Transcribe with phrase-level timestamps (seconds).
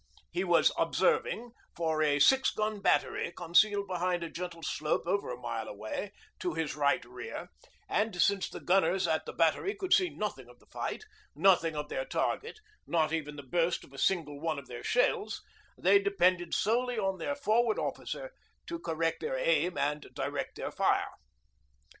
[0.31, 5.37] He was 'observing' for a six gun battery concealed behind a gentle slope over a
[5.39, 7.49] mile away to his right rear,
[7.87, 11.03] and, since the gunners at the battery could see nothing of the fight,
[11.35, 15.43] nothing of their target, not even the burst of a single one of their shells,
[15.77, 18.33] they depended solely on their Forward Officer
[18.65, 21.11] to correct their aim and direct their fire.